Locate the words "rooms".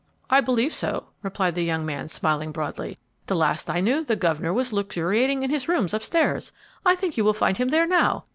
5.67-5.93